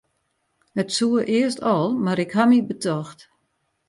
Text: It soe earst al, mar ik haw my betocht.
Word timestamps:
It 0.81 0.89
soe 0.95 1.21
earst 1.37 1.59
al, 1.73 1.87
mar 2.03 2.19
ik 2.25 2.31
haw 2.35 2.47
my 2.51 2.59
betocht. 2.69 3.19